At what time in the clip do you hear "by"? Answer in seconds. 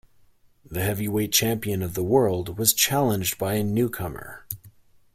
3.37-3.53